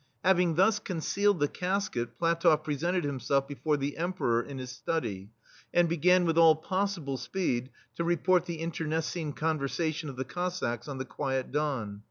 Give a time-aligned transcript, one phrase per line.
[0.25, 5.29] Having thus concealed the casket, PlatofF pre sented himself before the Emperor in his study,
[5.75, 10.87] and began, with all possible speed, to report the internecine con versation of the Cossacks
[10.87, 11.99] on the quiet Don.